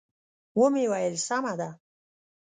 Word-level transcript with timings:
و 0.59 0.63
مې 0.73 0.83
ویل: 0.91 1.15
سمه 1.27 1.53
ده. 1.59 1.69